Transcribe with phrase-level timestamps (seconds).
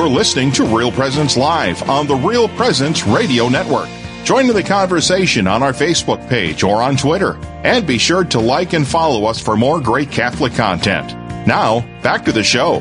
[0.00, 3.86] You're listening to Real Presence Live on the Real Presence Radio Network.
[4.24, 7.36] Join in the conversation on our Facebook page or on Twitter.
[7.64, 11.12] And be sure to like and follow us for more great Catholic content.
[11.46, 12.78] Now, back to the show.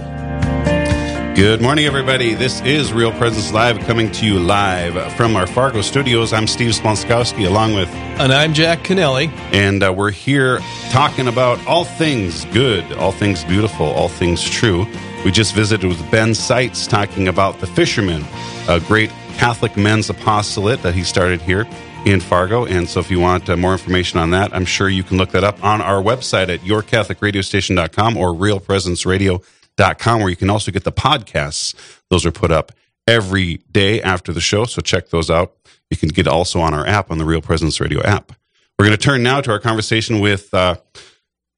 [1.36, 2.36] Good morning, everybody.
[2.36, 6.32] This is Real Presence Live coming to you live from our Fargo studios.
[6.32, 7.90] I'm Steve Splonskowski along with.
[8.20, 9.28] And I'm Jack Kennelly.
[9.52, 10.60] And uh, we're here
[10.90, 14.86] talking about all things good, all things beautiful, all things true.
[15.26, 18.24] We just visited with Ben Seitz talking about The Fisherman,
[18.70, 21.68] a great Catholic men's apostolate that he started here
[22.06, 22.66] in Fargo.
[22.66, 25.32] And so if you want uh, more information on that, I'm sure you can look
[25.32, 30.92] that up on our website at yourcatholicradiostation.com or realpresenceradio.com, where you can also get the
[30.92, 31.76] podcasts.
[32.10, 32.72] Those are put up
[33.06, 34.66] every day after the show.
[34.66, 35.54] So check those out.
[35.90, 38.32] You can get also on our app, on the Real Presence Radio app.
[38.78, 40.76] We're going to turn now to our conversation with, uh,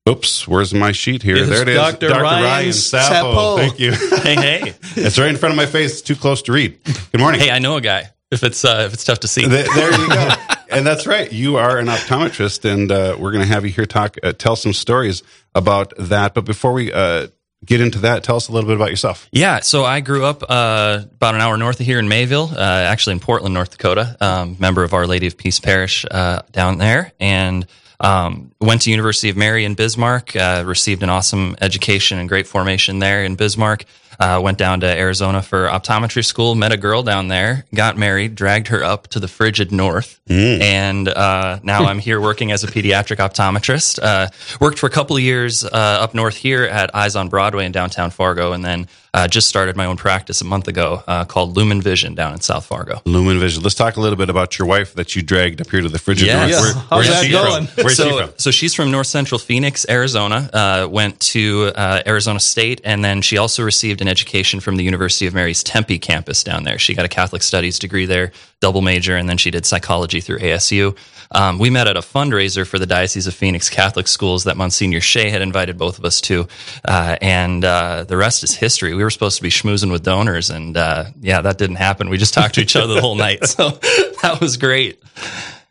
[0.07, 1.37] oops, where's my sheet here?
[1.37, 1.75] Yes, there it is.
[1.75, 2.09] Dr.
[2.09, 3.57] Ryan Sappo.
[3.57, 3.91] Thank you.
[3.91, 4.73] Hey, hey.
[4.95, 5.93] it's right in front of my face.
[5.93, 6.79] It's too close to read.
[7.11, 7.41] Good morning.
[7.41, 8.09] Hey, I know a guy.
[8.31, 10.29] If it's uh, if it's tough to see, Th- there you go.
[10.71, 11.31] and that's right.
[11.31, 14.55] You are an optometrist, and uh, we're going to have you here talk, uh, tell
[14.55, 15.21] some stories
[15.53, 16.33] about that.
[16.33, 17.27] But before we uh,
[17.65, 19.27] get into that, tell us a little bit about yourself.
[19.33, 22.57] Yeah, so I grew up uh, about an hour north of here in Mayville, uh,
[22.57, 24.15] actually in Portland, North Dakota.
[24.21, 27.67] Um, member of Our Lady of Peace Parish uh, down there, and
[28.01, 30.35] um, went to University of Mary in Bismarck.
[30.35, 33.85] Uh, received an awesome education and great formation there in Bismarck.
[34.19, 36.53] Uh, went down to Arizona for optometry school.
[36.55, 37.65] Met a girl down there.
[37.73, 38.35] Got married.
[38.35, 42.67] Dragged her up to the frigid north, and uh, now I'm here working as a
[42.67, 43.99] pediatric optometrist.
[44.01, 44.27] Uh,
[44.59, 47.71] worked for a couple of years uh, up north here at Eyes on Broadway in
[47.71, 51.57] downtown Fargo, and then uh, just started my own practice a month ago uh, called
[51.57, 53.01] Lumen Vision down in South Fargo.
[53.05, 53.61] Lumen Vision.
[53.63, 55.99] Let's talk a little bit about your wife that you dragged up here to the
[55.99, 56.51] frigid Yes.
[56.51, 56.51] north.
[56.51, 56.61] Yeah.
[56.61, 57.67] Where- How's where's that she going?
[57.67, 57.83] From?
[57.83, 58.33] Where's so, she from?
[58.37, 60.49] so she's from North Central Phoenix, Arizona.
[60.53, 64.83] Uh, went to uh, Arizona State, and then she also received an education from the
[64.83, 66.77] University of Mary's Tempe campus down there.
[66.79, 70.39] She got a Catholic Studies degree there, double major, and then she did psychology through
[70.39, 70.97] ASU.
[71.33, 74.99] Um, we met at a fundraiser for the Diocese of Phoenix Catholic Schools that Monsignor
[74.99, 76.47] Shea had invited both of us to,
[76.83, 78.93] uh, and uh, the rest is history.
[78.93, 82.09] We were supposed to be schmoozing with donors, and uh, yeah, that didn't happen.
[82.09, 83.69] We just talked to each other the whole night, so
[84.21, 85.01] that was great.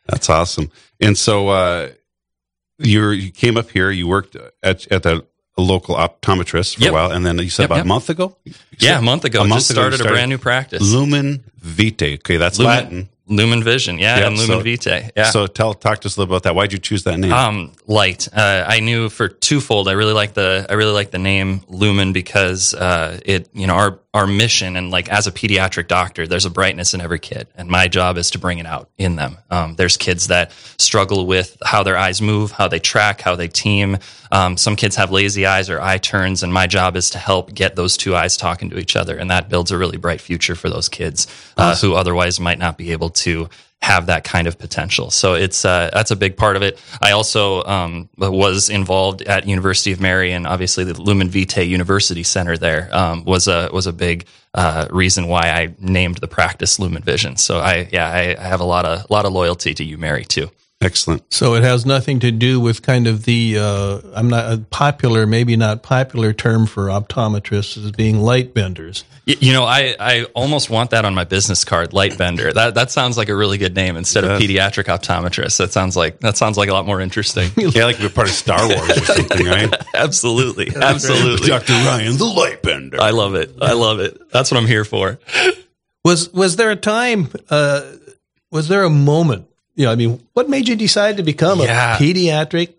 [0.06, 0.70] That's awesome.
[1.00, 1.88] And so uh,
[2.78, 3.90] you're, you came up here.
[3.90, 5.26] You worked at at the
[5.60, 6.90] local optometrist for Yep.
[6.90, 7.84] a while, and then you said Yep, about yep.
[7.84, 8.36] a month ago.
[8.78, 9.42] Yeah, a month ago.
[9.42, 10.82] A month just ago you started, a brand new practice.
[10.82, 12.14] Lumen Vitae.
[12.14, 13.08] Okay, that's Lumen, Latin.
[13.28, 15.30] Lumen Vision, yeah, Yep, and Lumen so- Vitae, yeah.
[15.30, 16.54] So tell talk to us a little about that.
[16.56, 17.32] Why'd you choose that name?
[17.32, 18.26] um, light.
[18.32, 19.86] Uh, I knew for twofold.
[19.88, 23.74] I really like the I really like the name Lumen because uh, it you know
[23.74, 27.46] our our mission and like as a pediatric doctor, there's a brightness in every kid,
[27.54, 29.36] and my job is to bring it out in them.
[29.50, 33.46] Um, there's kids that struggle with how their eyes move, how they track, how they
[33.46, 33.98] team.
[34.32, 37.54] Um, some kids have lazy eyes or eye turns, and my job is to help
[37.54, 40.56] get those two eyes talking to each other, and that builds a really bright future
[40.56, 43.48] for those kids uh, who otherwise might not be able to
[43.82, 45.10] have that kind of potential.
[45.10, 46.82] So it's uh, that's a big part of it.
[47.00, 52.22] I also um, was involved at University of Mary, and obviously the Lumen Vitae University
[52.22, 56.78] Center there um, was a was a big uh, reason why I named the practice
[56.78, 57.36] Lumen Vision.
[57.36, 60.24] So I yeah I, I have a lot of lot of loyalty to you, Mary,
[60.24, 60.50] too.
[60.82, 61.30] Excellent.
[61.30, 65.26] So it has nothing to do with kind of the uh, I'm not a popular,
[65.26, 69.04] maybe not popular term for optometrists as being light benders.
[69.26, 72.50] Y- You know, I, I almost want that on my business card, light bender.
[72.50, 75.58] That that sounds like a really good name instead of pediatric optometrist.
[75.58, 77.50] That sounds like that sounds like a lot more interesting.
[77.58, 79.70] Yeah, like we're part of Star Wars or something, right?
[79.94, 81.46] absolutely, absolutely.
[81.48, 81.74] Dr.
[81.74, 82.98] Ryan, the Lightbender.
[83.00, 83.54] I love it.
[83.60, 84.18] I love it.
[84.32, 85.18] That's what I'm here for.
[86.06, 87.28] Was was there a time?
[87.50, 87.82] Uh,
[88.50, 89.46] was there a moment?
[89.80, 91.96] You know, I mean, what made you decide to become Yeah.
[91.96, 92.74] a pediatric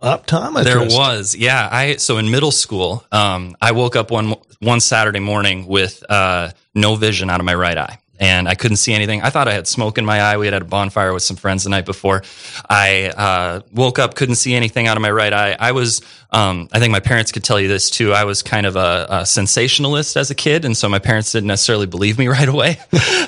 [0.00, 0.62] optometrist?
[0.62, 1.68] There was, yeah.
[1.70, 6.50] I so in middle school, um, I woke up one one Saturday morning with uh,
[6.76, 7.98] no vision out of my right eye.
[8.20, 9.20] And I couldn't see anything.
[9.22, 10.36] I thought I had smoke in my eye.
[10.36, 12.22] We had had a bonfire with some friends the night before.
[12.70, 15.56] I uh, woke up, couldn't see anything out of my right eye.
[15.58, 18.12] I was, um, I think my parents could tell you this too.
[18.12, 21.46] I was kind of a, a sensationalist as a kid, and so my parents didn't
[21.46, 22.78] necessarily believe me right away.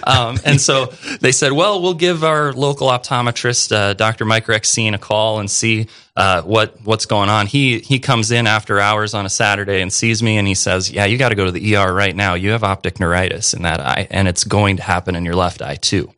[0.04, 0.86] um, and so
[1.20, 4.26] they said, "Well, we'll give our local optometrist, uh, Dr.
[4.26, 8.46] Mike Rexine, a call and see uh, what what's going on." He he comes in
[8.46, 11.34] after hours on a Saturday and sees me, and he says, "Yeah, you got to
[11.34, 12.34] go to the ER right now.
[12.34, 15.62] You have optic neuritis in that eye, and it's going to happen in your left
[15.62, 16.12] eye too."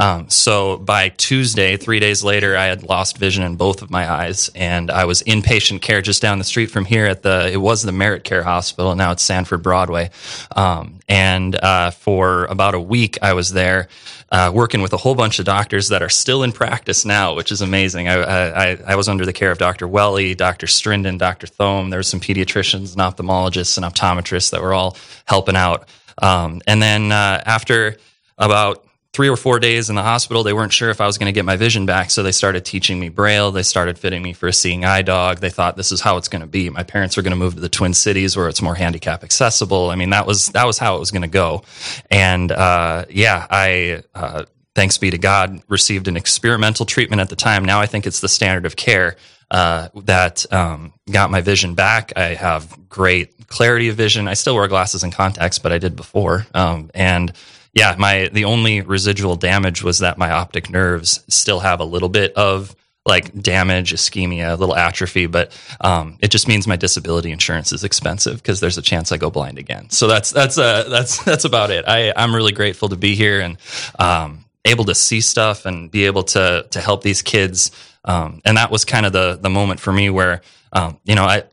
[0.00, 4.10] Um, so by Tuesday, three days later, I had lost vision in both of my
[4.10, 7.50] eyes, and I was in patient care just down the street from here at the.
[7.52, 8.94] It was the Merit Care Hospital.
[8.94, 10.10] Now it's Sanford Broadway,
[10.54, 13.88] um, and uh, for about a week, I was there.
[14.32, 17.50] Uh, working with a whole bunch of doctors that are still in practice now, which
[17.50, 18.06] is amazing.
[18.06, 19.88] I, I, I was under the care of Dr.
[19.88, 20.68] Welly, Dr.
[20.68, 21.48] Strinden, Dr.
[21.48, 21.90] Thome.
[21.90, 25.88] There were some pediatricians and ophthalmologists and optometrists that were all helping out.
[26.22, 27.96] Um, and then uh, after
[28.38, 31.26] about three or four days in the hospital, they weren't sure if I was going
[31.26, 32.10] to get my vision back.
[32.10, 33.50] So they started teaching me Braille.
[33.50, 35.38] They started fitting me for a seeing eye dog.
[35.38, 36.70] They thought this is how it's going to be.
[36.70, 39.90] My parents were going to move to the Twin Cities where it's more handicap accessible.
[39.90, 41.62] I mean, that was that was how it was going to go.
[42.10, 44.02] And uh, yeah, I.
[44.14, 44.44] Uh,
[44.76, 47.64] thanks be to God, received an experimental treatment at the time.
[47.64, 49.16] Now I think it's the standard of care
[49.50, 52.12] uh, that um, got my vision back.
[52.16, 54.28] I have great clarity of vision.
[54.28, 56.46] I still wear glasses and contacts, but I did before.
[56.54, 57.32] Um, and
[57.72, 62.08] yeah, my the only residual damage was that my optic nerves still have a little
[62.08, 62.74] bit of
[63.06, 67.82] like damage, ischemia, a little atrophy, but um, it just means my disability insurance is
[67.82, 69.88] expensive because there's a chance I go blind again.
[69.90, 71.84] So that's that's uh, that's that's about it.
[71.86, 73.56] I I'm really grateful to be here and
[73.98, 77.70] um, able to see stuff and be able to to help these kids.
[78.04, 81.24] Um, and that was kind of the the moment for me where um, you know,
[81.24, 81.44] I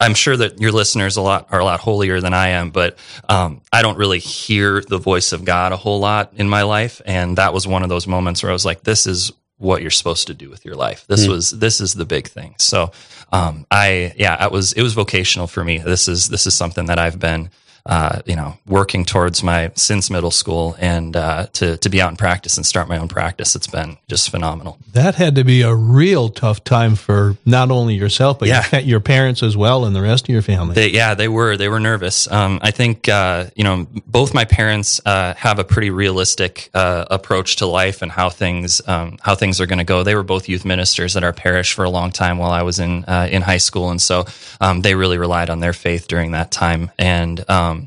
[0.00, 2.98] I'm sure that your listeners a lot are a lot holier than I am, but
[3.28, 7.02] um, I don't really hear the voice of God a whole lot in my life,
[7.04, 9.90] and that was one of those moments where I was like, "This is what you're
[9.90, 11.04] supposed to do with your life.
[11.08, 11.30] This mm.
[11.30, 12.92] was this is the big thing." So,
[13.32, 15.78] um, I yeah, it was it was vocational for me.
[15.78, 17.50] This is this is something that I've been
[17.86, 22.10] uh, you know, working towards my since middle school and uh, to to be out
[22.10, 23.56] in practice and start my own practice.
[23.56, 24.78] It's been just phenomenal.
[24.92, 28.64] That had to be a real tough time for not only yourself but yeah.
[28.72, 30.74] your, your, parents as well and the rest of your family.
[30.74, 32.30] They, yeah, they were they were nervous.
[32.30, 37.06] Um, I think uh, you know both my parents uh, have a pretty realistic uh,
[37.10, 40.02] approach to life and how things um, how things are going to go.
[40.02, 42.78] They were both youth ministers at our parish for a long time while I was
[42.78, 44.26] in in high school, and so
[44.60, 47.48] um, they really relied on their faith during that time and.
[47.48, 47.79] Um,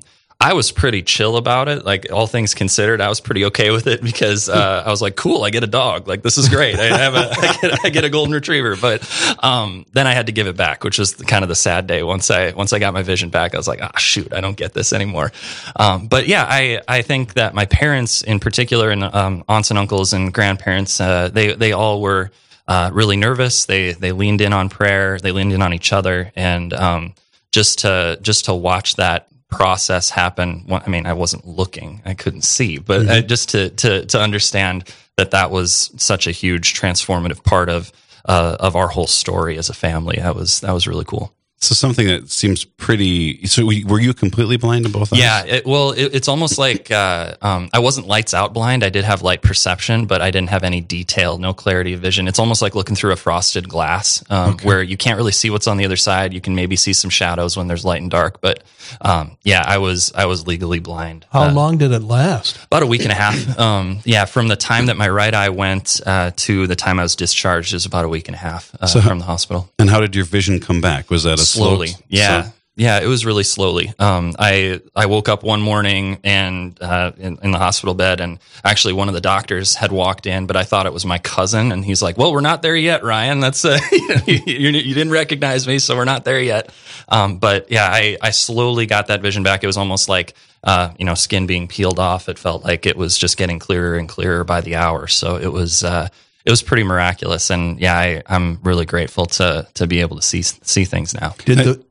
[0.44, 1.86] I was pretty chill about it.
[1.86, 5.16] Like all things considered, I was pretty okay with it because uh, I was like,
[5.16, 6.06] "Cool, I get a dog.
[6.06, 6.76] Like this is great.
[6.78, 9.10] I have a, I get, I get a golden retriever." But
[9.42, 12.04] um, then I had to give it back, which was kind of the sad day.
[12.04, 14.58] Once I once I got my vision back, I was like, "Ah, shoot, I don't
[14.58, 15.32] get this anymore."
[15.78, 19.80] Um, but yeah, I I think that my parents, in particular, and um, aunts and
[19.80, 22.32] uncles and grandparents, uh, they they all were
[22.68, 23.66] uh, really nervous.
[23.66, 25.20] They they leaned in on prayer.
[25.20, 27.14] They leaned in on each other, and um,
[27.54, 30.66] just to just to watch that process happen.
[30.70, 33.10] I mean, I wasn't looking, I couldn't see, but mm-hmm.
[33.10, 37.92] Uh, just to, to, to understand that that was such a huge transformative part of,
[38.26, 40.18] uh, of our whole story as a family.
[40.18, 41.34] That was, that was really cool.
[41.64, 43.46] So something that seems pretty.
[43.48, 45.20] So were you completely blind in both eyes?
[45.20, 45.46] Yeah.
[45.46, 48.84] It, well, it, it's almost like uh, um, I wasn't lights out blind.
[48.84, 52.28] I did have light perception, but I didn't have any detail, no clarity of vision.
[52.28, 54.68] It's almost like looking through a frosted glass, um, okay.
[54.68, 56.34] where you can't really see what's on the other side.
[56.34, 58.64] You can maybe see some shadows when there's light and dark, but
[59.02, 61.26] um, yeah, I was I was legally blind.
[61.32, 62.64] How uh, long did it last?
[62.66, 63.34] About a week and a half.
[63.64, 67.04] Um, yeah, from the time that my right eye went uh, to the time I
[67.04, 69.70] was discharged is about a week and a half uh, so, from the hospital.
[69.80, 71.10] And how did your vision come back?
[71.10, 71.90] Was that a slowly.
[72.08, 72.44] Yeah.
[72.44, 73.94] So, yeah, it was really slowly.
[74.00, 78.40] Um, I I woke up one morning and uh, in, in, the hospital bed, and
[78.64, 81.72] actually one of the doctors had walked in, but I thought it was my cousin,
[81.72, 83.42] and he's like, "Well, we're not there yet, Ryan.
[83.42, 86.72] That's uh, you, you, you, didn't recognize me, so we're not there yet."
[87.10, 89.64] Um, but yeah, I I slowly got that vision back.
[89.64, 90.34] It was almost like
[90.64, 92.28] uh, you know skin being peeled off.
[92.28, 95.06] It felt like it was just getting clearer and clearer by the hour.
[95.06, 96.08] So it was uh,
[96.46, 97.50] it was pretty miraculous.
[97.50, 101.36] And yeah, I, am really grateful to to be able to see see things now.
[101.46, 101.84] Did the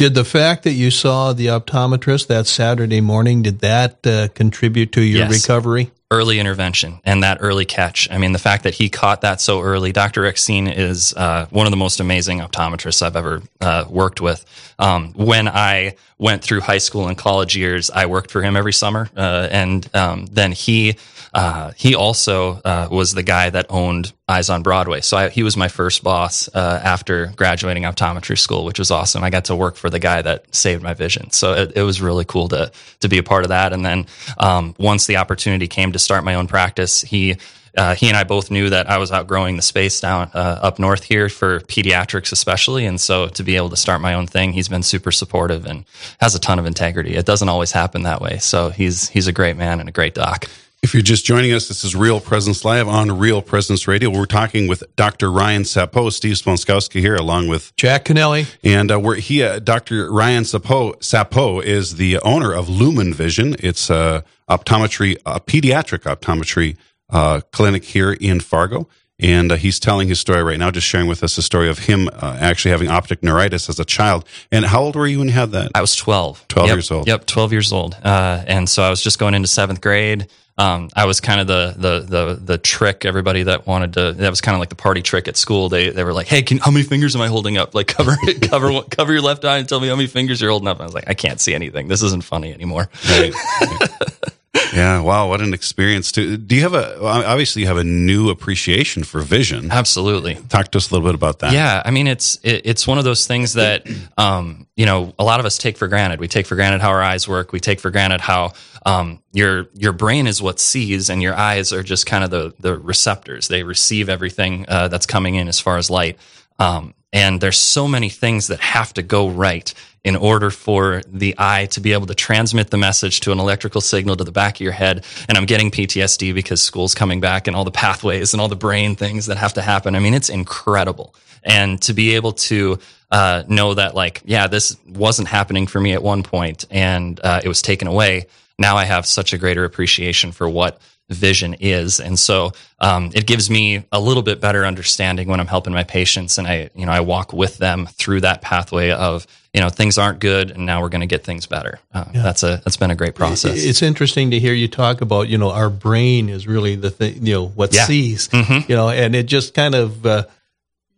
[0.00, 4.92] did the fact that you saw the optometrist that Saturday morning did that uh, contribute
[4.92, 5.46] to your yes.
[5.46, 5.90] recovery?
[6.10, 8.10] Early intervention and that early catch.
[8.10, 9.92] I mean, the fact that he caught that so early.
[9.92, 10.22] Dr.
[10.22, 14.44] Rexine is uh, one of the most amazing optometrists I've ever uh, worked with.
[14.78, 18.72] Um, when I went through high school and college years, I worked for him every
[18.72, 20.96] summer, uh, and um, then he
[21.32, 25.00] uh, he also uh, was the guy that owned Eyes on Broadway.
[25.00, 29.24] So I, he was my first boss uh, after graduating optometry school, which was awesome.
[29.24, 31.30] I got to work for the guy that saved my vision.
[31.30, 32.70] So it, it was really cool to
[33.00, 33.72] to be a part of that.
[33.72, 34.06] And then
[34.38, 37.36] um, once the opportunity came to start my own practice, he
[37.76, 40.78] uh, he and I both knew that I was outgrowing the space down uh, up
[40.78, 42.86] north here for pediatrics, especially.
[42.86, 45.84] And so to be able to start my own thing, he's been super supportive and
[46.20, 47.14] has a ton of integrity.
[47.14, 48.38] It doesn't always happen that way.
[48.38, 50.46] So he's he's a great man and a great doc.
[50.82, 54.08] If you're just joining us, this is Real Presence Live on Real Presence Radio.
[54.08, 55.30] We're talking with Dr.
[55.30, 58.46] Ryan Sappo, Steve Splonskowski here, along with Jack Kennelly.
[58.64, 60.10] And uh, we're he, uh, Dr.
[60.10, 63.56] Ryan Sappo, Sappo is the owner of Lumen Vision.
[63.58, 66.78] It's a optometry, a pediatric optometry
[67.10, 68.88] uh, clinic here in Fargo.
[69.20, 71.78] And uh, he's telling his story right now, just sharing with us the story of
[71.80, 74.24] him uh, actually having optic neuritis as a child.
[74.50, 75.70] And how old were you when you had that?
[75.74, 76.46] I was 12.
[76.48, 76.74] 12 Yep.
[76.76, 77.06] years old.
[77.06, 77.96] Yep, 12 years old.
[78.02, 80.26] Uh, and so I was just going into seventh grade.
[80.58, 83.06] Um, I was kind of the, the the the trick.
[83.06, 85.70] Everybody that wanted to that was kind of like the party trick at school.
[85.70, 87.74] They they were like, "Hey, can, how many fingers am I holding up?
[87.74, 90.68] Like cover cover cover your left eye and tell me how many fingers you're holding
[90.68, 91.88] up." And I was like, "I can't see anything.
[91.88, 93.32] This isn't funny anymore." Right.
[94.72, 95.00] yeah.
[95.00, 95.28] Wow.
[95.28, 96.12] What an experience.
[96.12, 99.70] To do you have a obviously you have a new appreciation for vision?
[99.70, 100.34] Absolutely.
[100.48, 101.52] Talk to us a little bit about that.
[101.52, 103.88] Yeah, I mean it's it, it's one of those things that
[104.18, 106.20] um, you know a lot of us take for granted.
[106.20, 107.52] We take for granted how our eyes work.
[107.52, 108.52] We take for granted how
[108.84, 112.54] um, your your brain is what sees, and your eyes are just kind of the
[112.58, 113.48] the receptors.
[113.48, 116.18] They receive everything uh, that's coming in as far as light.
[116.58, 121.34] Um, and there's so many things that have to go right in order for the
[121.38, 124.56] eye to be able to transmit the message to an electrical signal to the back
[124.56, 125.04] of your head.
[125.28, 128.56] And I'm getting PTSD because school's coming back and all the pathways and all the
[128.56, 129.94] brain things that have to happen.
[129.94, 131.14] I mean, it's incredible.
[131.42, 132.78] And to be able to
[133.10, 137.40] uh, know that, like, yeah, this wasn't happening for me at one point and uh,
[137.44, 138.26] it was taken away.
[138.58, 140.80] Now I have such a greater appreciation for what
[141.14, 142.00] vision is.
[142.00, 145.84] And so um, it gives me a little bit better understanding when I'm helping my
[145.84, 149.68] patients and I, you know, I walk with them through that pathway of, you know,
[149.68, 151.80] things aren't good and now we're going to get things better.
[151.92, 153.64] Uh, That's a, that's been a great process.
[153.64, 157.26] It's interesting to hear you talk about, you know, our brain is really the thing,
[157.26, 157.84] you know, what Yeah.
[157.86, 158.70] sees, Mm-hmm.
[158.70, 160.24] you know, and it just kind of, uh,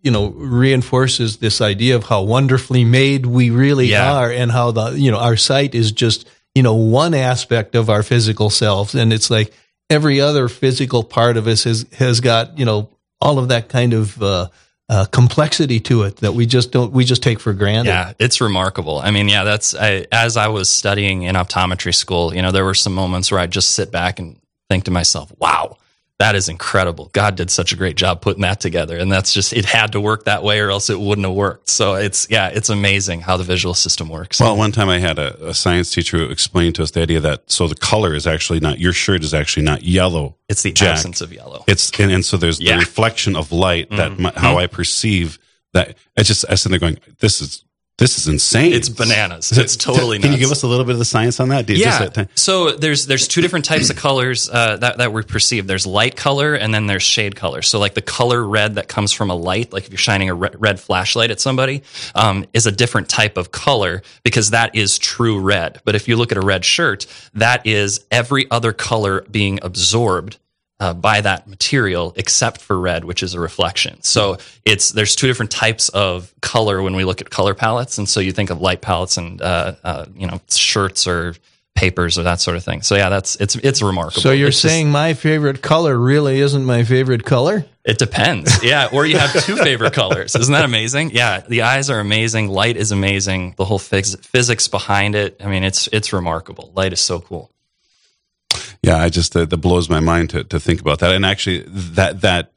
[0.02, 0.26] you know,
[0.66, 4.12] reinforces this idea of how wonderfully made we really Yeah.
[4.14, 7.88] are and how the, you know, our sight is just, you know, one aspect of
[7.88, 8.94] our physical selves.
[8.94, 9.52] And it's like
[9.92, 12.88] every other physical part of us has, has got, you know,
[13.20, 14.48] all of that kind of, uh,
[14.88, 17.88] uh, complexity to it that we just don't, we just take for granted.
[17.88, 18.98] Yeah, it's remarkable.
[18.98, 22.34] I mean, yeah, that's I, as I was studying in optometry school.
[22.34, 25.32] You know, there were some moments where I'd just sit back and think to myself,
[25.38, 25.78] "Wow,
[26.22, 27.10] that is incredible.
[27.12, 30.00] God did such a great job putting that together." And that's just it had to
[30.00, 31.68] work that way, or else it wouldn't have worked.
[31.68, 34.40] So it's yeah, it's amazing how the visual system works.
[34.40, 37.20] Well, one time I had a, a science teacher who explained to us the idea
[37.20, 40.36] that so the color is actually not your shirt is actually not yellow.
[40.48, 40.96] it's the Jack.
[40.96, 41.64] absence of yellow.
[41.66, 42.74] It's and, and so there's Yeah.
[42.74, 44.22] the reflection of light that mm-hmm.
[44.22, 44.58] my, how mm-hmm.
[44.58, 45.38] I perceive
[45.72, 45.96] that.
[46.16, 47.64] It's just I sit there going, this is
[48.02, 48.72] this is insane.
[48.72, 49.52] It's bananas.
[49.56, 51.66] It's totally Can you give us a little bit of the science on that?
[51.66, 52.08] Just yeah.
[52.08, 55.68] that So there's there's two different types of colors uh, that that we perceive.
[55.68, 57.62] There's light color and then there's shade color.
[57.62, 60.34] So like the color red that comes from a light, like if you're shining a
[60.34, 61.84] re- red flashlight at somebody,
[62.16, 65.80] um, is a different type of color because that is true red.
[65.84, 70.38] But if you look at a red shirt, that is every other color being absorbed
[70.82, 74.02] uh, by that material except for red, which is a reflection.
[74.02, 78.08] So it's there's two different types of color when we look at color palettes, and
[78.08, 81.34] so you think of light palettes and uh, uh, you know shirts or
[81.74, 82.82] papers or that sort of thing.
[82.82, 84.22] So yeah, that's it's it's remarkable.
[84.22, 87.64] So you're It's just- saying my favorite color really isn't my favorite color?
[87.84, 88.88] it depends, yeah.
[88.92, 90.36] Or you have two favorite colors.
[90.36, 91.10] Isn't that amazing?
[91.12, 92.48] Yeah, the eyes are amazing.
[92.48, 93.54] Light is amazing.
[93.56, 95.40] The whole phys- physics behind it.
[95.44, 96.72] I mean, it's it's remarkable.
[96.76, 97.50] Light is so cool.
[98.82, 101.14] Yeah, I just that, that blows my mind to to think about that.
[101.14, 102.52] And actually, that that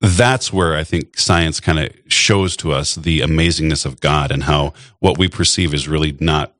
[0.00, 4.44] that's where I think science kind of shows to us the amazingness of God and
[4.44, 6.54] how what we perceive is really not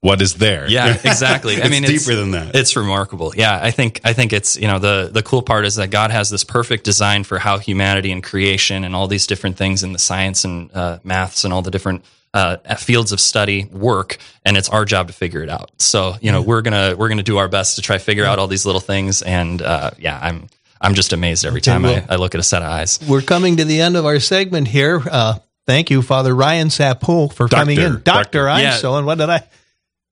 [0.00, 0.70] what is there.
[0.70, 1.56] Yeah, exactly.
[1.56, 2.54] I It's mean, it's deeper than that.
[2.54, 3.32] It's remarkable.
[3.36, 6.10] Yeah, I think I think it's you know the the cool part is that God
[6.12, 9.92] has this perfect design for how humanity and creation and all these different things in
[9.92, 12.04] the science and uh, maths and all the different
[12.38, 15.70] uh, fields of study work, and it's our job to figure it out.
[15.78, 18.38] So you know we're gonna we're gonna do our best to try to figure out
[18.38, 20.48] all these little things, and uh, yeah, I'm
[20.80, 23.00] I'm just amazed every time well- I, I look at a set of eyes.
[23.08, 25.02] We're coming to the end of our segment here.
[25.10, 27.92] Uh, thank you, Father Ryan Sapo, for coming in.
[27.94, 28.02] Doctor.
[28.04, 28.76] Doctor, I'm Yeah.
[28.76, 29.42] so, and what did I?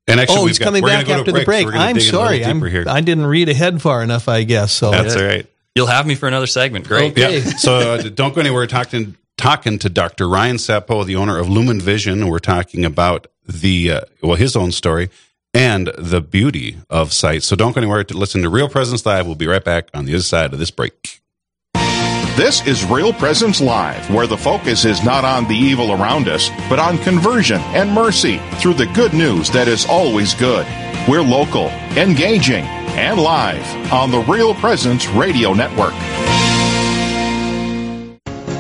[0.09, 1.66] And actually, Oh, we've he's got- coming back go to after the break.
[1.66, 2.45] we're I'm dig in a little sorry.
[2.45, 2.85] I'm, here.
[2.88, 4.73] I didn't read ahead far enough, I guess.
[4.73, 5.47] So That's all right.
[5.75, 6.87] You'll have me for another segment.
[6.88, 7.12] Great.
[7.12, 7.38] Okay.
[7.40, 7.50] Yeah.
[7.56, 8.62] So uh, don't go anywhere.
[8.62, 9.16] We're talking
[9.47, 10.29] talking to Dr.
[10.29, 12.26] Ryan Sapo, the owner of Lumen Vision.
[12.26, 15.09] We're talking about the uh, well, his own story
[15.55, 17.45] and the beauty of sight.
[17.45, 19.25] So don't go anywhere to listen to Real Presence Live.
[19.25, 21.21] We'll be right back on the other side of this break.
[22.35, 26.50] This is Real Presence Live, where the focus is not on the evil around us,
[26.69, 30.67] but on conversion and mercy through the good news that is always good.
[31.09, 32.65] We're local, engaging,
[32.99, 35.95] and live on the Real Presence Radio Network.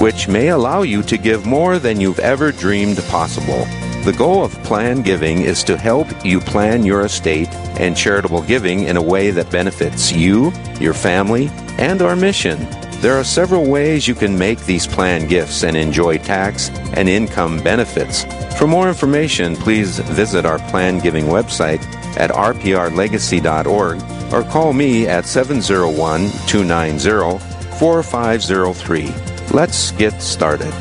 [0.00, 3.66] which may allow you to give more than you've ever dreamed possible.
[4.04, 7.48] The goal of plan giving is to help you plan your estate
[7.80, 11.48] and charitable giving in a way that benefits you, your family,
[11.78, 12.68] and our mission.
[13.00, 17.62] There are several ways you can make these plan gifts and enjoy tax and income
[17.62, 18.24] benefits.
[18.58, 21.82] For more information, please visit our plan giving website
[22.16, 27.38] at rprlegacy.org or call me at 701 290
[27.78, 29.33] 4503.
[29.52, 30.72] Let's get started.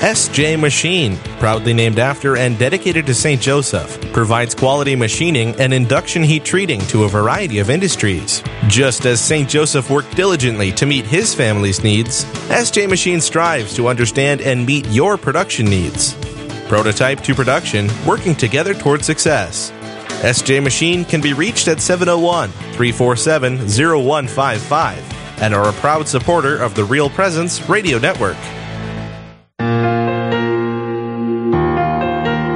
[0.00, 3.38] SJ Machine, proudly named after and dedicated to St.
[3.38, 8.42] Joseph, provides quality machining and induction heat treating to a variety of industries.
[8.66, 9.46] Just as St.
[9.46, 14.88] Joseph worked diligently to meet his family's needs, SJ Machine strives to understand and meet
[14.88, 16.14] your production needs.
[16.66, 19.70] Prototype to production, working together toward success.
[20.22, 26.74] SJ Machine can be reached at 701 347 0155 and are a proud supporter of
[26.74, 28.36] the Real Presence Radio Network.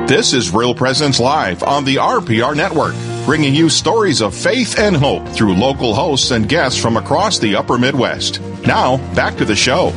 [0.06, 4.94] This is Real Presence Live on the RPR Network, bringing you stories of faith and
[4.94, 8.40] hope through local hosts and guests from across the upper Midwest.
[8.66, 9.92] Now, back to the show.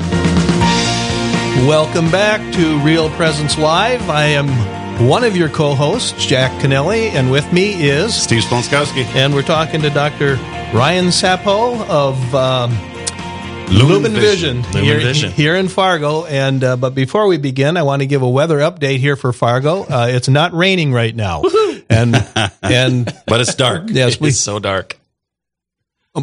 [1.67, 4.09] Welcome back to Real Presence Live.
[4.09, 9.03] I am one of your co hosts, Jack Kennelly, and with me is Steve Splonskowski.
[9.15, 10.35] And we're talking to Dr.
[10.73, 12.35] Ryan Sapo of.
[12.35, 12.77] Um,
[13.69, 14.61] Lumen Lumen Vision.
[14.61, 15.31] Vision, Lumen here, Vision.
[15.33, 16.23] here in Fargo.
[16.25, 19.33] And uh, but before we begin, I want to give a weather update here for
[19.33, 19.83] Fargo.
[19.83, 21.43] Uh, it's not raining right now,
[21.89, 22.15] and
[22.63, 23.83] and But it's dark.
[23.87, 24.97] yes, we It's so dark.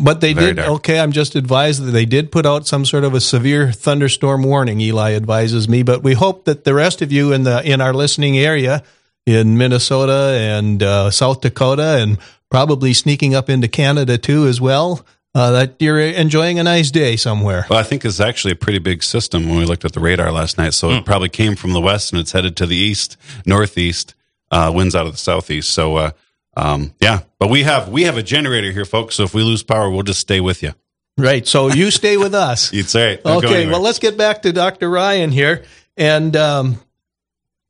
[0.02, 0.56] But they Very did.
[0.56, 0.68] dark.
[0.70, 4.42] Okay, I'm just advised that they did put out some sort of a severe thunderstorm
[4.42, 4.80] warning.
[4.80, 7.94] Eli advises me, but we hope that the rest of you in the in our
[7.94, 8.82] listening area
[9.26, 12.18] in Minnesota and uh, South Dakota and
[12.50, 15.04] probably sneaking up into Canada too as well.
[15.36, 17.66] Uh, that you're enjoying a nice day somewhere.
[17.68, 20.30] Well, I think it's actually a pretty big system when we looked at the radar
[20.30, 20.74] last night.
[20.74, 24.14] So it probably came from the west and it's headed to the east, northeast,
[24.52, 25.72] uh, winds out of the southeast.
[25.72, 26.10] So, uh,
[26.56, 29.14] um, yeah, but we have, we have a generator here, folks.
[29.16, 30.72] So if we lose power, we'll just stay with you.
[31.16, 31.46] Right.
[31.46, 32.72] So you stay with us.
[32.72, 33.22] It's all right.
[33.22, 34.90] Don't Okay, well, let's get back to Dr.
[34.90, 35.64] Ryan here
[35.96, 36.80] and, um,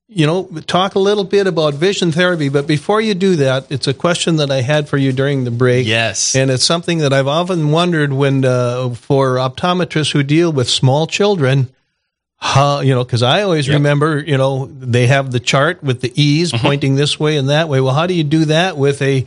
[0.08, 2.48] you know, talk a little bit about vision therapy.
[2.48, 5.50] But before you do that, it's a question that I had for you during the
[5.50, 5.86] break.
[5.86, 6.34] Yes.
[6.36, 11.06] And it's something that I've often wondered when, uh, for optometrists who deal with small
[11.06, 11.73] children,
[12.44, 13.74] how, you know, because I always Yep.
[13.74, 16.66] remember, you know, they have the chart with the E's Mm-hmm.
[16.66, 17.80] pointing this way and that way.
[17.80, 19.24] Well, how do you do that with a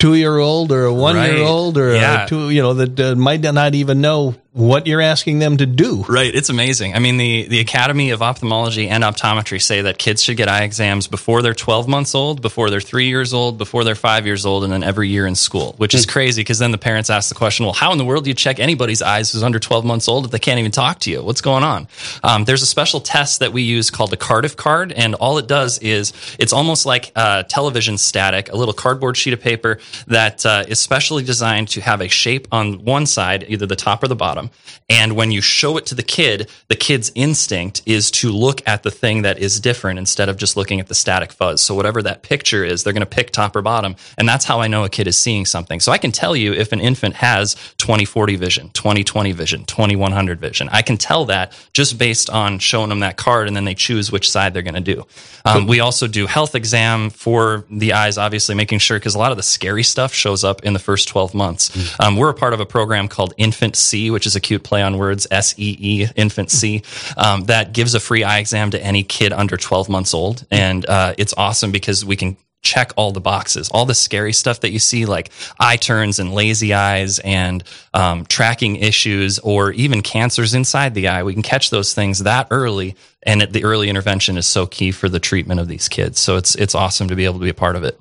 [0.00, 2.24] two year old or a one year old or Yeah.
[2.24, 5.66] a two, you know, that uh, might not even know what you're asking them to
[5.66, 6.04] do?
[6.08, 6.94] Right, it's amazing.
[6.94, 10.62] I mean, the the Academy of Ophthalmology and Optometry say that kids should get eye
[10.62, 14.46] exams before they're 12 months old, before they're three years old, before they're five years
[14.46, 15.74] old, and then every year in school.
[15.78, 18.24] Which is crazy because then the parents ask the question, "Well, how in the world
[18.24, 21.00] do you check anybody's eyes who's under 12 months old if they can't even talk
[21.00, 21.20] to you?
[21.24, 21.88] What's going on?"
[22.22, 25.48] Um, there's a special test that we use called the Cardiff card, and all it
[25.48, 30.46] does is it's almost like uh, television static, a little cardboard sheet of paper that
[30.46, 34.06] uh, is specially designed to have a shape on one side, either the top or
[34.06, 34.43] the bottom.
[34.88, 38.82] And when you show it to the kid, the kid's instinct is to look at
[38.82, 41.60] the thing that is different instead of just looking at the static fuzz.
[41.60, 43.96] So whatever that picture is, they're going to pick top or bottom.
[44.18, 45.80] And that's how I know a kid is seeing something.
[45.80, 50.68] So I can tell you if an infant has 2040 vision, 2020 vision, 2100 vision.
[50.70, 54.12] I can tell that just based on showing them that card and then they choose
[54.12, 55.06] which side they're going to do.
[55.44, 59.30] Um, we also do health exam for the eyes, obviously making sure because a lot
[59.30, 61.70] of the scary stuff shows up in the first 12 months.
[62.00, 64.98] Um, we're a part of a program called InfantSEE, which is a cute play on
[64.98, 69.32] words, S E E, InfantSEE, um, that gives a free eye exam to any kid
[69.32, 70.46] under 12 months old.
[70.50, 74.60] And uh, it's awesome because we can check all the boxes, all the scary stuff
[74.60, 80.02] that you see, like eye turns and lazy eyes and um, tracking issues, or even
[80.02, 81.22] cancers inside the eye.
[81.22, 85.08] We can catch those things that early, and the early intervention is so key for
[85.08, 86.18] the treatment of these kids.
[86.18, 88.00] So it's it's awesome to be able to be a part of it.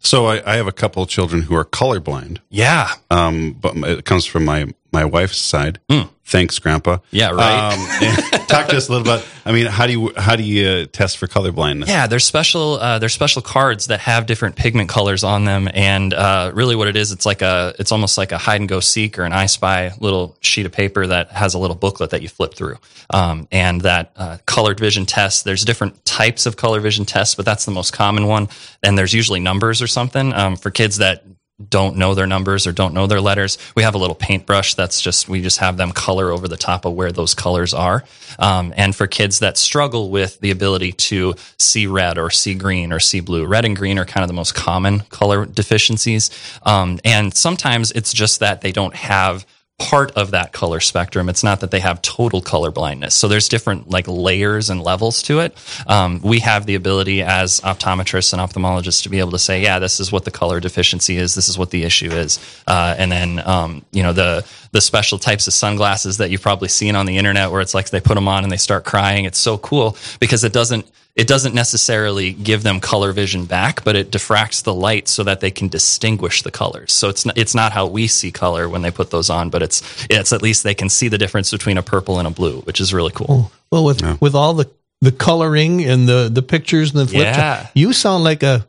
[0.00, 2.38] So I, I have a couple of children who are colorblind.
[2.50, 5.80] Yeah, Um, but it comes from my my wife's side.
[6.24, 6.98] Thanks, Grandpa.
[7.10, 7.74] Yeah, right.
[7.74, 9.26] Um, talk to us a little bit.
[9.44, 11.88] I mean, how do you how do you uh, test for color blindness?
[11.88, 16.14] Yeah, there's special uh, there's special cards that have different pigment colors on them, and
[16.14, 18.80] uh, really what it is, it's like a it's almost like a hide and go
[18.80, 22.22] seek or an I Spy little sheet of paper that has a little booklet that
[22.22, 22.78] you flip through,
[23.10, 25.44] um, and that uh, colored vision test.
[25.44, 28.48] There's different types of color vision tests, but that's the most common one,
[28.82, 31.24] and there's usually numbers or something um, for kids that
[31.70, 35.00] don't know their numbers or don't know their letters, we have a little paintbrush that's
[35.00, 38.04] just, we just have them color over the top of where those colors are.
[38.38, 42.92] Um, and for kids that struggle with the ability to see red or see green
[42.92, 46.30] or see blue, red and green are kind of the most common color deficiencies.
[46.62, 49.46] Um, and sometimes it's just that they don't have
[49.78, 51.28] part of that color spectrum.
[51.28, 53.14] It's not that they have total color blindness.
[53.14, 55.56] So there's different like layers and levels to it.
[55.86, 59.78] Um, we have the ability as optometrists and ophthalmologists to be able to say, yeah,
[59.80, 61.34] this is what the color deficiency is.
[61.34, 62.38] This is what the issue is.
[62.66, 66.68] Uh, and then, um, you know, the, the special types of sunglasses that you've probably
[66.68, 69.24] seen on the internet where it's like they put them on and they start crying.
[69.24, 73.96] It's so cool because it doesn't, it doesn't necessarily give them color vision back, but
[73.96, 76.92] it diffracts the light so that they can distinguish the colors.
[76.92, 79.62] So it's not, it's not how we see color when they put those on, but
[79.62, 82.60] it's it's at least they can see the difference between a purple and a blue,
[82.62, 83.26] which is really cool.
[83.28, 84.70] Oh, well, with with all the
[85.02, 87.36] the coloring and the the pictures and the flip Yeah.
[87.36, 88.66] chart, you sound like a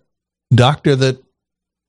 [0.54, 1.24] doctor that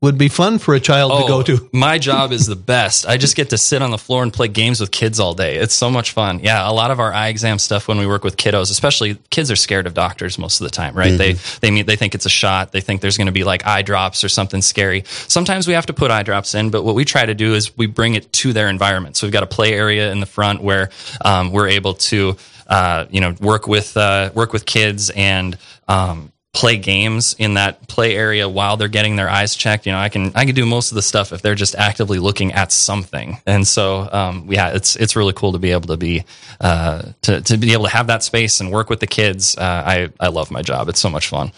[0.04, 1.64] would be fun for a child to go to.
[1.64, 3.08] Oh, my job is the best.
[3.08, 5.56] I just get to sit on the floor and play games with kids all day.
[5.56, 6.40] It's so much fun.
[6.40, 9.50] Yeah, a lot of our eye exam stuff when we work with kiddos, especially kids
[9.50, 11.16] are scared of doctors most of the time, right?
[11.16, 12.72] They they meet, they think it's a shot.
[12.72, 15.04] They think there's going to be like eye drops or something scary.
[15.06, 17.74] Sometimes we have to put eye drops in, but what we try to do is
[17.76, 19.16] we bring it to their environment.
[19.16, 20.90] So we've got a play area in the front where
[21.24, 22.36] um, we're able to
[22.66, 25.56] uh, you know work with uh, work with kids and
[25.88, 29.86] um, play games in that play area while they're getting their eyes checked.
[29.86, 32.18] You know, I can I can do most of the stuff if they're just actively
[32.18, 33.38] looking at something.
[33.44, 36.24] And so, um, yeah, it's it's really cool to be able to be
[36.60, 39.58] uh, to to be able to have that space and work with the kids.
[39.58, 40.88] Uh, I I love my job.
[40.88, 41.52] It's so much fun.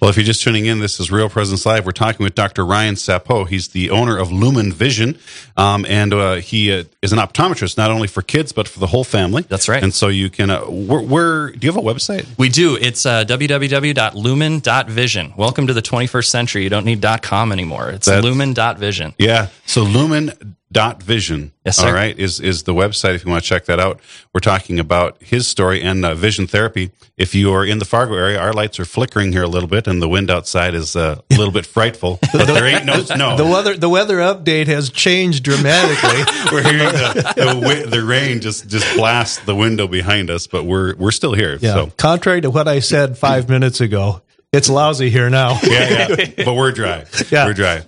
[0.00, 1.86] Well, if you're just tuning in, this is Real Presence Live.
[1.86, 2.66] We're talking with Dr.
[2.66, 3.46] Ryan Sapo.
[3.46, 5.16] He's the owner of Lumen Vision,
[5.56, 8.86] um, and uh, he uh, is an optometrist not only for kids but for the
[8.88, 9.42] whole family.
[9.48, 9.80] That's right.
[9.82, 10.50] And so you can.
[10.50, 12.26] Uh, where, where do you have a website?
[12.38, 12.76] We do.
[12.76, 15.34] It's uh, www.lumen.vision.
[15.36, 16.62] Welcome to the 21st century.
[16.64, 17.90] You don't need .com anymore.
[17.90, 19.14] It's That's- lumen.vision.
[19.18, 19.48] Yeah.
[19.66, 21.86] So Lumen dot vision Yes, sir.
[21.88, 24.00] all right is is the website if you want to check that out
[24.32, 28.14] we're talking about his story and uh, vision therapy if you are in the fargo
[28.14, 31.20] area our lights are flickering here a little bit and the wind outside is uh,
[31.30, 34.90] a little bit frightful but there ain't no snow The weather the weather update has
[34.90, 36.20] changed dramatically.
[36.52, 40.96] we're hearing the, the, the rain just just blast the window behind us but we're
[40.96, 41.74] we're still here Yeah.
[41.74, 45.58] so Contrary to what I said five minutes ago, it's lousy here now.
[45.62, 46.44] yeah, yeah.
[46.44, 47.04] But we're dry.
[47.30, 47.46] Yeah.
[47.46, 47.84] We're dry.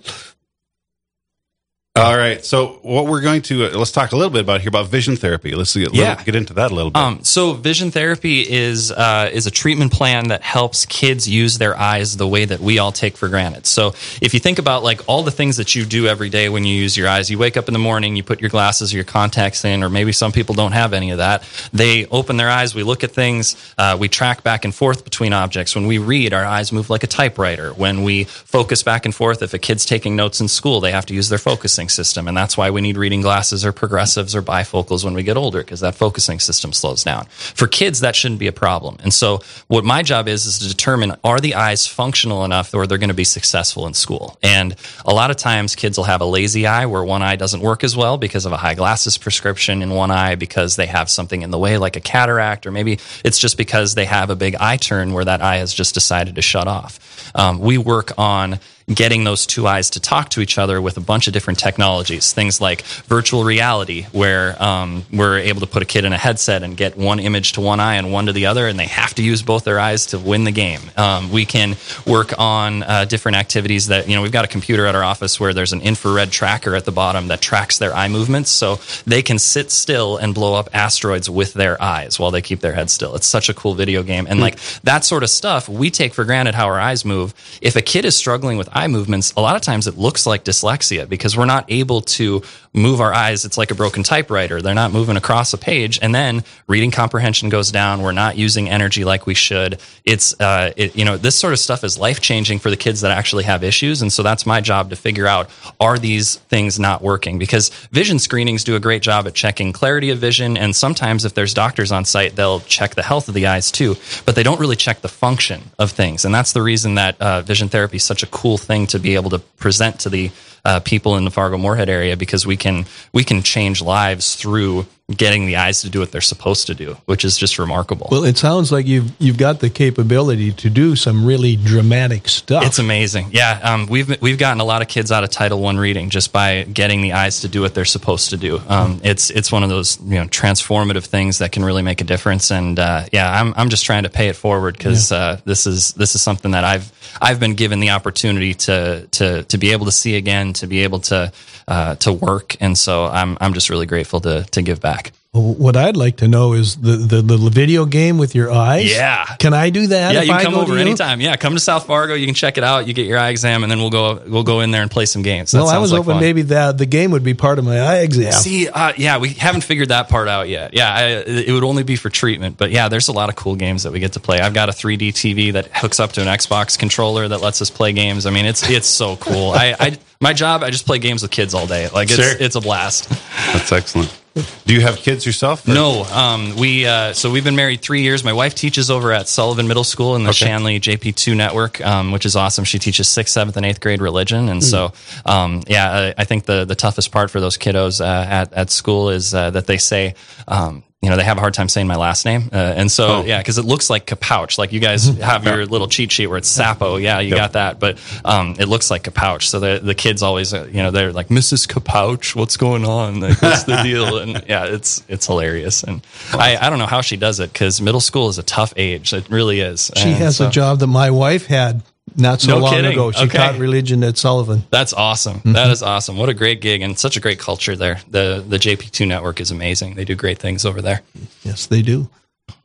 [1.97, 2.43] All right.
[2.43, 5.15] So what we're going to uh, let's talk a little bit about here about vision
[5.15, 5.55] therapy.
[5.55, 6.21] Let's get, Yeah.
[6.21, 6.99] get into that a little bit.
[7.01, 11.77] Um, so vision therapy is uh, is a treatment plan that helps kids use their
[11.79, 13.65] eyes the way that we all take for granted.
[13.65, 13.89] So
[14.21, 16.75] if you think about like all the things that you do every day when you
[16.75, 19.05] use your eyes, you wake up in the morning, you put your glasses or your
[19.05, 21.43] contacts in, or maybe some people don't have any of that.
[21.71, 25.31] They open their eyes, we look at things, uh, we track back and forth between
[25.31, 25.75] objects.
[25.75, 27.71] When we read, our eyes move like a typewriter.
[27.71, 31.05] When we focus back and forth, if a kid's taking notes in school, they have
[31.05, 34.41] to use their focusing system, and that's why we need reading glasses or progressives or
[34.41, 37.25] bifocals when we get older because that focusing system slows down.
[37.25, 38.97] For kids, that shouldn't be a problem.
[39.03, 42.87] And so, what my job is is to determine are the eyes functional enough or
[42.87, 44.37] they're going to be successful in school.
[44.41, 47.61] And a lot of times, kids will have a lazy eye where one eye doesn't
[47.61, 51.09] work as well because of a high glasses prescription in one eye because they have
[51.09, 54.35] something in the way like a cataract, or maybe it's just because they have a
[54.35, 57.31] big eye turn where that eye has just decided to shut off.
[57.35, 58.59] Um, we work on
[58.93, 62.33] getting those two eyes to talk to each other with a bunch of different technologies.
[62.33, 66.61] Things like virtual reality, where um, we're able to put a kid in a headset
[66.61, 69.15] and get one image to one eye and one to the other, and they have
[69.15, 70.81] to use both their eyes to win the game.
[70.97, 74.85] Um, we can work on uh, different activities that, you know, we've got a computer
[74.85, 78.07] at our office where there's an infrared tracker at the bottom that tracks their eye
[78.07, 78.51] movements.
[78.51, 82.59] So they can sit still and blow up asteroids with their eyes while they keep
[82.59, 83.15] their head still.
[83.15, 84.27] It's such a cool video game.
[84.29, 87.33] And like that sort of stuff, we take for granted how our eyes move.
[87.61, 90.43] If a kid is struggling with eye movements, a lot of times it looks like
[90.43, 92.43] dyslexia because we're not able to
[92.75, 93.45] move our eyes.
[93.45, 94.61] It's like a broken typewriter.
[94.61, 95.97] They're not moving across a page.
[96.01, 98.01] And then reading comprehension goes down.
[98.01, 99.79] We're not using energy like we should.
[100.03, 103.01] It's, uh, it, you know, this sort of stuff is life changing for the kids
[103.01, 104.01] that actually have issues.
[104.01, 107.39] And so that's my job to figure out are these things not working?
[107.39, 110.57] Because vision screenings do a great job at checking clarity of vision.
[110.57, 113.95] And sometimes if there's doctors on site, they'll check the health of the eyes too,
[114.25, 116.25] but they don't really check the function of things.
[116.25, 119.15] And that's the reason that uh, vision therapy is such a cool thing to be
[119.15, 120.31] able to present to the
[120.65, 124.85] uh, people in the Fargo Moorhead area because we can we can change lives through
[125.15, 128.07] getting the eyes to do what they're supposed to do, which is just remarkable.
[128.09, 132.65] Well, it sounds like you've you've got the capability to do some really dramatic stuff.
[132.65, 133.27] It's amazing.
[133.31, 136.33] Yeah, um, we've we've gotten a lot of kids out of Title One reading just
[136.33, 138.59] by getting the eyes to do what they're supposed to do.
[138.67, 142.05] Um, it's it's one of those you know transformative things that can really make a
[142.05, 142.51] difference.
[142.51, 145.17] And uh, yeah, I'm I'm just trying to pay it forward because yeah.
[145.17, 149.43] uh, this is this is something that I've I've been given the opportunity to to
[149.43, 151.31] to be able to see again, to be able to
[151.67, 155.11] uh, to work, and so I'm I'm just really grateful to to give back.
[155.35, 158.89] What I'd like to know is the, the, the video game with your eyes.
[158.89, 160.13] Yeah, can I do that?
[160.13, 161.19] Yeah, you can come over anytime.
[161.19, 162.13] Yeah, come to South Fargo.
[162.13, 162.87] You can check it out.
[162.87, 165.05] You get your eye exam, and then we'll go we'll go in there and play
[165.05, 165.51] some games.
[165.51, 166.21] That no, I was like hoping fun.
[166.21, 168.31] maybe that the game would be part of my eye exam.
[168.31, 170.73] See, uh, yeah, we haven't figured that part out yet.
[170.73, 173.57] Yeah, I, it would only be for treatment, but yeah, there's a lot of cool
[173.57, 174.39] games that we get to play.
[174.39, 177.69] I've got a 3D TV that hooks up to an Xbox controller that lets us
[177.69, 178.25] play games.
[178.25, 179.51] I mean, it's it's so cool.
[179.51, 181.89] I, I my job, I just play games with kids all day.
[181.89, 182.37] Like it's sure.
[182.39, 183.09] it's a blast.
[183.51, 184.17] That's excellent.
[184.35, 185.65] Do you have kids yourself?
[185.65, 185.73] Or?
[185.73, 186.03] No.
[186.03, 188.23] Um, we uh, so we've been married three years.
[188.23, 190.45] My wife teaches over at Sullivan Middle School in the okay.
[190.45, 192.65] Shanley JP2 network, um, which is awesome.
[192.65, 194.63] She teaches sixth, seventh, and eighth grade religion, and mm.
[194.63, 194.91] so
[195.25, 198.71] um, yeah, I, I, think the the toughest part for those kiddos uh, at at
[198.71, 200.15] school is uh, that they say
[200.49, 202.49] um, you know, they have a hard time saying my last name.
[202.51, 203.23] Uh, and so, oh.
[203.23, 204.57] yeah, because it looks like Kapouch.
[204.57, 206.99] Like you guys have your little cheat sheet where it's Sapo.
[206.99, 207.37] Yeah, you yep.
[207.37, 207.79] got that.
[207.79, 209.43] But um, it looks like Kapouch.
[209.43, 211.67] So the, the kids always, uh, you know, they're like, Mrs.
[211.67, 213.19] Kapouch, what's going on?
[213.19, 214.17] Like, what's the deal?
[214.17, 215.83] And yeah, it's it's hilarious.
[215.83, 216.01] And
[216.33, 219.13] I, I don't know how she does it because middle school is a tough age.
[219.13, 219.91] It really is.
[219.95, 221.83] She and has so, a job that my wife had
[222.17, 222.91] not so no long kidding.
[222.91, 223.11] ago.
[223.11, 223.37] She okay.
[223.37, 224.63] taught religion at Sullivan.
[224.69, 225.37] That's awesome.
[225.37, 225.53] Mm-hmm.
[225.53, 226.17] That is awesome.
[226.17, 227.99] What a great gig and such a great culture there.
[228.09, 229.95] The the JP2 network is amazing.
[229.95, 231.01] They do great things over there.
[231.43, 232.09] Yes, they do.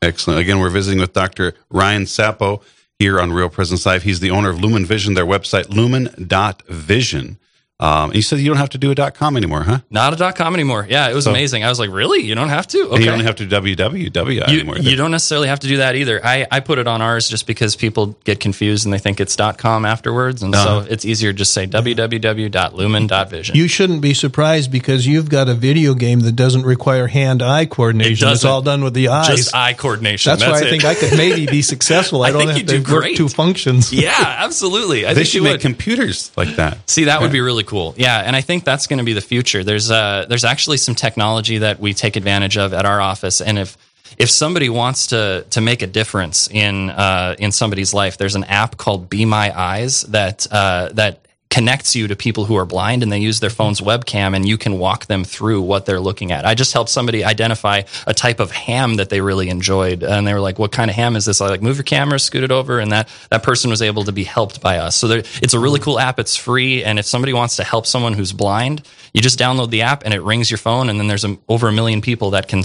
[0.02, 0.40] Excellent.
[0.40, 1.54] Again, we're visiting with Dr.
[1.70, 2.62] Ryan Sappo
[2.98, 4.02] here on Real Presence Live.
[4.02, 7.38] He's the owner of Lumen Vision, their website, lumen.vision.
[7.80, 9.80] Um, and you said you don't have to do a dot .com anymore, huh?
[9.88, 10.86] Not a dot .com anymore.
[10.88, 11.64] Yeah, it was so, amazing.
[11.64, 12.20] I was like, really?
[12.20, 12.78] You don't have to?
[12.90, 13.00] Okay.
[13.00, 14.76] you don't have to www you, anymore.
[14.78, 16.20] You don't necessarily have to do that either.
[16.22, 19.34] I, I put it on ours just because people get confused and they think it's
[19.34, 20.84] dot .com afterwards, and uh-huh.
[20.84, 23.56] so it's easier to just say www.lumen.vision.
[23.56, 28.28] You shouldn't be surprised because you've got a video game that doesn't require hand-eye coordination.
[28.28, 29.28] It it's all done with the eyes.
[29.28, 30.30] Just eye coordination.
[30.30, 32.24] That's, That's why I think I could maybe be successful.
[32.24, 33.16] I, I don't have to work great.
[33.16, 33.90] two functions.
[33.90, 35.06] Yeah, absolutely.
[35.06, 35.60] I they should make would.
[35.62, 36.90] computers like that.
[36.90, 37.22] See, that yeah.
[37.22, 37.69] would be really cool.
[37.96, 39.64] Yeah, and I think that's going to be the future.
[39.64, 43.59] There's uh, there's actually some technology that we take advantage of at our office, and
[43.59, 43.76] if
[44.18, 48.44] if somebody wants to to make a difference in uh, in somebody's life, there's an
[48.44, 53.02] app called Be My Eyes that uh, that connects you to people who are blind
[53.02, 56.30] and they use their phone's webcam and you can walk them through what they're looking
[56.30, 56.46] at.
[56.46, 60.32] I just helped somebody identify a type of ham that they really enjoyed and they
[60.32, 61.40] were like, what kind of ham is this?
[61.40, 62.78] I like move your camera, scoot it over.
[62.78, 64.94] And that, that person was able to be helped by us.
[64.94, 66.20] So there, it's a really cool app.
[66.20, 66.84] It's free.
[66.84, 70.14] And if somebody wants to help someone who's blind, you just download the app and
[70.14, 72.62] it rings your phone and then there's a, over a million people that can,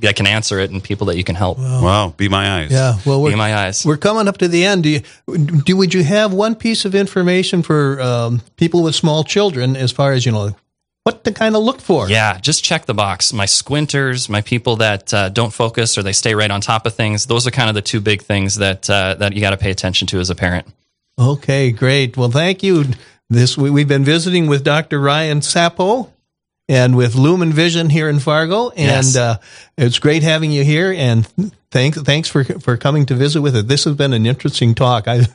[0.00, 1.56] that can answer it and people that you can help.
[1.56, 1.82] Wow.
[1.82, 2.14] wow.
[2.18, 2.70] Be my eyes.
[2.70, 2.98] Yeah.
[3.06, 3.86] Well, be my eyes.
[3.86, 4.82] We're coming up to the end.
[4.82, 5.00] Do you,
[5.38, 9.76] do, would you have one piece of information for, uh, um, people with small children
[9.76, 10.54] as far as you know
[11.06, 12.08] what to kind of look for.
[12.08, 13.32] Yeah, just check the box.
[13.32, 16.94] My squinters, my people that uh, don't focus or they stay right on top of
[16.94, 17.26] things.
[17.26, 19.70] Those are kind of the two big things that uh, that you got to pay
[19.70, 20.66] attention to as a parent.
[21.18, 22.16] Okay, great.
[22.16, 22.86] Well, thank you.
[23.30, 25.00] This we've been visiting with Dr.
[25.00, 26.10] Ryan Sappo
[26.68, 29.16] and with Lumen Vision here in Fargo, and yes.
[29.16, 29.38] uh,
[29.78, 30.92] it's great having you here.
[30.92, 31.26] And
[31.70, 33.68] thanks thanks for for coming to visit with it.
[33.68, 35.06] This has been an interesting talk.
[35.06, 35.26] I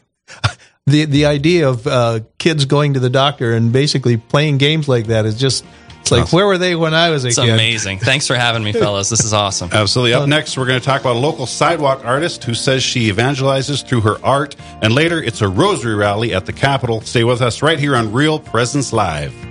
[0.92, 5.08] the the idea of uh, kids going to the doctor and basically playing games like
[5.08, 5.66] that is just
[6.02, 6.38] it's like awesome.
[6.38, 7.50] where were they when I was a it's kid?
[7.50, 8.00] amazing.
[8.00, 9.10] Thanks for having me, fellas.
[9.10, 9.70] This is awesome.
[9.74, 10.14] Absolutely.
[10.14, 13.86] Up next, we're going to talk about a local sidewalk artist who says she evangelizes
[13.86, 17.02] through her art, and later it's a rosary rally at the Capitol.
[17.02, 19.51] Stay with us right here on Real Presence Live.